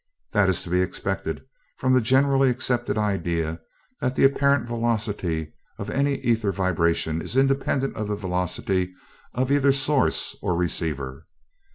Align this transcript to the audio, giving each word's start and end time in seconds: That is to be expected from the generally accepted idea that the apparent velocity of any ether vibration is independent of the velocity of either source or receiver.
That 0.31 0.49
is 0.49 0.63
to 0.63 0.71
be 0.71 0.81
expected 0.81 1.45
from 1.77 1.93
the 1.93 2.01
generally 2.01 2.49
accepted 2.49 2.97
idea 2.97 3.61
that 3.99 4.15
the 4.15 4.23
apparent 4.23 4.65
velocity 4.65 5.53
of 5.77 5.91
any 5.91 6.15
ether 6.21 6.51
vibration 6.51 7.21
is 7.21 7.35
independent 7.37 7.95
of 7.95 8.07
the 8.07 8.15
velocity 8.15 8.95
of 9.35 9.51
either 9.51 9.71
source 9.71 10.35
or 10.41 10.55
receiver. 10.55 11.27